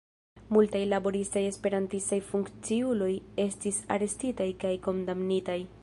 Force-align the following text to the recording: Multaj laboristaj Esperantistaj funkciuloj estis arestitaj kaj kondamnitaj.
Multaj 0.55 0.79
laboristaj 0.93 1.43
Esperantistaj 1.49 2.19
funkciuloj 2.31 3.13
estis 3.47 3.81
arestitaj 3.99 4.49
kaj 4.65 4.75
kondamnitaj. 4.91 5.61